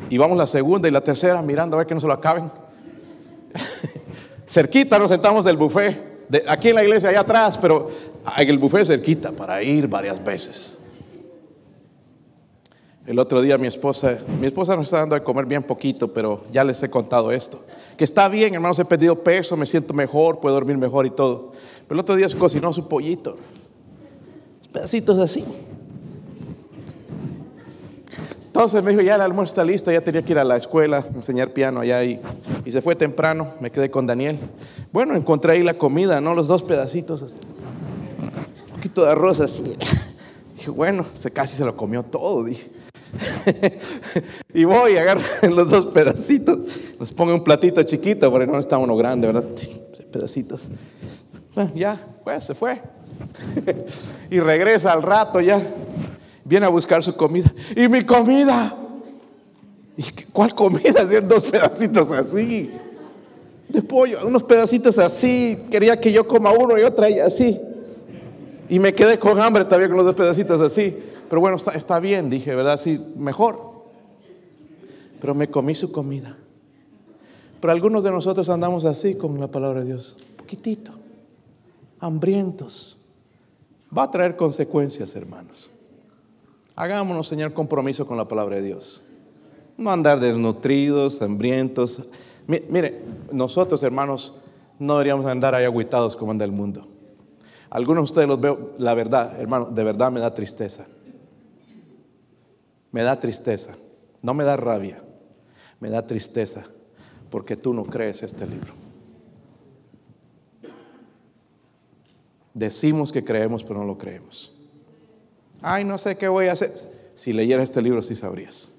[0.09, 2.49] Y vamos la segunda y la tercera mirando a ver que no se lo acaben.
[4.47, 6.15] Cerquita nos sentamos del buffet
[6.49, 7.91] aquí en la iglesia, allá atrás, pero
[8.37, 10.79] en el buffet cerquita para ir varias veces.
[13.07, 16.45] El otro día mi esposa, mi esposa nos está dando de comer bien poquito, pero
[16.51, 17.61] ya les he contado esto.
[17.99, 21.53] Que está bien, hermanos, he pedido peso, me siento mejor, puedo dormir mejor y todo.
[21.87, 23.37] Pero el otro día se cocinó su pollito.
[24.73, 25.45] Pedacitos así.
[28.47, 31.05] Entonces me dijo, ya el almuerzo está listo, ya tenía que ir a la escuela,
[31.15, 32.21] enseñar piano allá y,
[32.65, 34.39] y se fue temprano, me quedé con Daniel.
[34.93, 36.35] Bueno, encontré ahí la comida, ¿no?
[36.35, 37.54] Los dos pedacitos, un
[38.89, 39.77] de arroz así.
[40.57, 42.71] Dije, bueno, se casi se lo comió todo, dije.
[44.55, 46.59] y voy, agarro los dos pedacitos,
[46.99, 49.45] los pongo un platito chiquito, porque no está uno grande, ¿verdad?
[50.13, 50.69] Pedacitos.
[51.75, 52.81] Ya, pues se fue.
[54.31, 55.61] y regresa al rato ya
[56.45, 57.53] viene a buscar su comida.
[57.77, 58.75] ¿Y mi comida?
[59.97, 61.03] ¿Y cuál comida?
[61.03, 62.73] Hacían dos pedacitos así
[63.75, 65.59] de pollo, unos pedacitos así.
[65.71, 67.61] Quería que yo coma uno y otra y así.
[68.75, 70.99] Y me quedé con hambre todavía con los dos pedacitos así.
[71.29, 72.77] Pero bueno, está, está bien, dije, ¿verdad?
[72.77, 73.85] Sí, mejor.
[75.21, 76.37] Pero me comí su comida.
[77.61, 80.17] Pero algunos de nosotros andamos así con la palabra de Dios.
[80.37, 80.91] Poquitito.
[82.01, 82.97] Hambrientos
[83.97, 85.71] va a traer consecuencias, hermanos.
[86.75, 89.05] Hagámonos, Señor, compromiso con la palabra de Dios.
[89.77, 92.09] No andar desnutridos, hambrientos.
[92.49, 94.35] Mire, nosotros, hermanos,
[94.81, 96.89] no deberíamos andar ahí agüitados como anda el mundo.
[97.75, 100.87] Algunos de ustedes los veo, la verdad, hermano, de verdad me da tristeza.
[102.93, 103.75] Me da tristeza.
[104.23, 105.03] No me da rabia.
[105.81, 106.65] Me da tristeza
[107.31, 108.73] porque tú no crees este libro.
[112.55, 114.57] Decimos que creemos, pero no lo creemos.
[115.61, 116.73] Ay, no sé qué voy a hacer.
[117.17, 118.71] Si leyeras este libro, sí sabrías.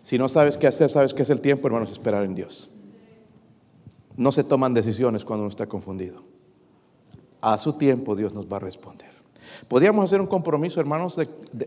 [0.00, 2.70] Si no sabes qué hacer, sabes que es el tiempo, hermanos, esperar en Dios.
[4.16, 6.33] No se toman decisiones cuando uno está confundido.
[7.44, 9.10] A su tiempo Dios nos va a responder.
[9.68, 11.20] ¿Podríamos hacer un compromiso, hermanos,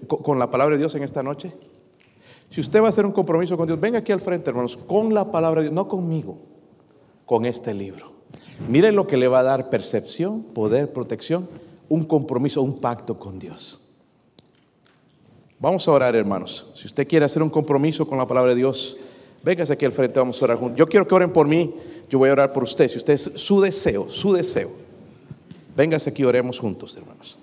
[0.08, 1.54] con la palabra de Dios en esta noche?
[2.50, 5.14] Si usted va a hacer un compromiso con Dios, venga aquí al frente, hermanos, con
[5.14, 6.40] la palabra de Dios, no conmigo,
[7.28, 8.12] con este libro.
[8.68, 11.48] Miren lo que le va a dar percepción, poder, protección,
[11.90, 13.88] un compromiso, un pacto con Dios.
[15.60, 16.72] Vamos a orar, hermanos.
[16.74, 18.98] Si usted quiere hacer un compromiso con la palabra de Dios,
[19.44, 20.80] véngase aquí al frente, vamos a orar juntos.
[20.80, 21.76] Yo quiero que oren por mí,
[22.10, 22.90] yo voy a orar por usted.
[22.90, 24.87] Si usted es su deseo, su deseo,
[25.78, 27.38] véngase aquí, oremos juntos, hermanos.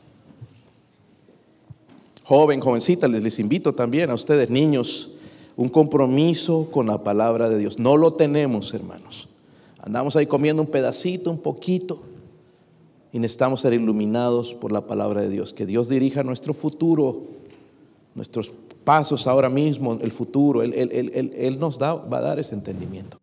[2.24, 5.12] Joven, jovencita, les, les invito también a ustedes, niños,
[5.56, 7.78] un compromiso con la palabra de Dios.
[7.78, 9.28] No lo tenemos, hermanos.
[9.78, 12.02] Andamos ahí comiendo un pedacito, un poquito,
[13.12, 15.52] y necesitamos ser iluminados por la palabra de Dios.
[15.52, 17.22] Que Dios dirija nuestro futuro,
[18.16, 20.62] nuestros pasos ahora mismo, el futuro.
[20.62, 23.20] Él, él nos da, va a dar ese entendimiento.